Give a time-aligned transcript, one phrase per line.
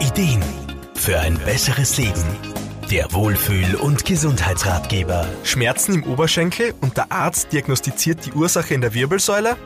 [0.00, 0.42] Ideen
[0.94, 2.22] für ein besseres Leben.
[2.88, 5.26] Der Wohlfühl- und Gesundheitsratgeber.
[5.42, 9.56] Schmerzen im Oberschenkel und der Arzt diagnostiziert die Ursache in der Wirbelsäule?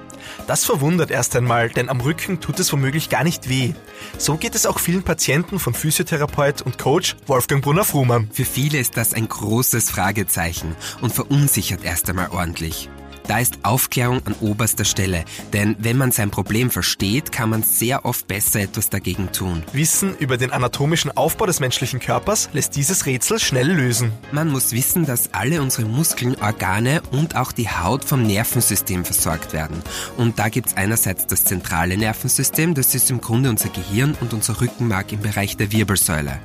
[0.46, 3.74] Das verwundert erst einmal, denn am Rücken tut es womöglich gar nicht weh.
[4.16, 8.30] So geht es auch vielen Patienten von Physiotherapeut und Coach Wolfgang Brunner-Frumann.
[8.32, 12.88] Für viele ist das ein großes Fragezeichen und verunsichert erst einmal ordentlich.
[13.26, 18.04] Da ist Aufklärung an oberster Stelle, denn wenn man sein Problem versteht, kann man sehr
[18.04, 19.62] oft besser etwas dagegen tun.
[19.72, 24.12] Wissen über den anatomischen Aufbau des menschlichen Körpers lässt dieses Rätsel schnell lösen.
[24.32, 29.52] Man muss wissen, dass alle unsere Muskeln, Organe und auch die Haut vom Nervensystem versorgt
[29.52, 29.82] werden.
[30.16, 34.60] Und da gibt's einerseits das zentrale Nervensystem, das ist im Grunde unser Gehirn und unser
[34.60, 36.40] Rückenmark im Bereich der Wirbelsäule.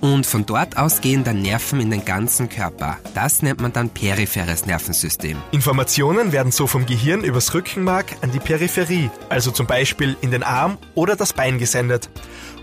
[0.00, 2.98] Und von dort aus gehen dann Nerven in den ganzen Körper.
[3.14, 5.36] Das nennt man dann peripheres Nervensystem.
[5.50, 10.42] Informationen werden so vom Gehirn übers Rückenmark an die Peripherie, also zum Beispiel in den
[10.42, 12.08] Arm oder das Bein gesendet.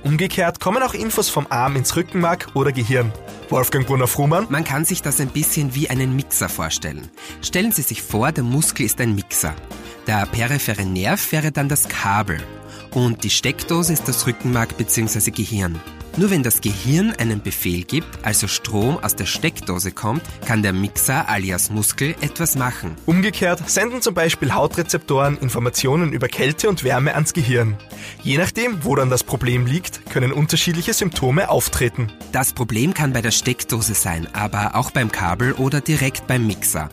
[0.03, 3.11] Umgekehrt kommen auch Infos vom Arm ins Rückenmark oder Gehirn.
[3.49, 4.47] Wolfgang Brunner-Frumann.
[4.49, 7.09] Man kann sich das ein bisschen wie einen Mixer vorstellen.
[7.41, 9.53] Stellen Sie sich vor, der Muskel ist ein Mixer.
[10.07, 12.41] Der periphere Nerv wäre dann das Kabel
[12.93, 15.31] und die Steckdose ist das Rückenmark bzw.
[15.31, 15.79] Gehirn.
[16.17, 20.73] Nur wenn das Gehirn einen Befehl gibt, also Strom aus der Steckdose kommt, kann der
[20.73, 22.95] Mixer alias Muskel etwas machen.
[23.05, 27.77] Umgekehrt senden zum Beispiel Hautrezeptoren Informationen über Kälte und Wärme ans Gehirn.
[28.23, 32.11] Je nachdem, wo dann das Problem liegt, können unterschiedliche Symptome auftreten.
[32.31, 36.89] Das Problem kann bei der Steckdose sein, aber auch beim Kabel oder direkt beim Mixer.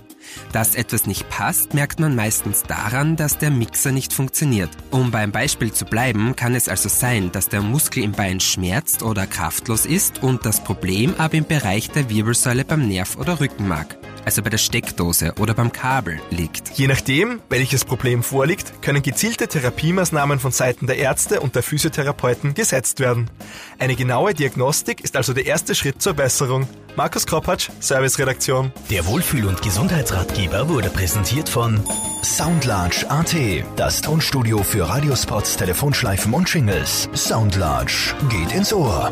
[0.52, 4.70] Dass etwas nicht passt, merkt man meistens daran, dass der Mixer nicht funktioniert.
[4.90, 9.02] Um beim Beispiel zu bleiben, kann es also sein, dass der Muskel im Bein schmerzt
[9.02, 13.97] oder kraftlos ist und das Problem aber im Bereich der Wirbelsäule beim Nerv oder Rückenmark
[14.28, 16.68] also bei der Steckdose oder beim Kabel liegt.
[16.76, 22.52] Je nachdem, welches Problem vorliegt, können gezielte Therapiemaßnahmen von Seiten der Ärzte und der Physiotherapeuten
[22.52, 23.30] gesetzt werden.
[23.78, 26.68] Eine genaue Diagnostik ist also der erste Schritt zur Besserung.
[26.94, 28.70] Markus Kropatsch, Serviceredaktion.
[28.90, 31.82] Der Wohlfühl- und Gesundheitsratgeber wurde präsentiert von
[32.22, 33.34] Soundlarge AT,
[33.76, 37.08] das Tonstudio für Radiospots, Telefonschleifen und Shingles.
[37.14, 39.10] Soundlarge geht ins Ohr.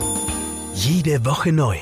[0.75, 1.79] Jede Woche neu.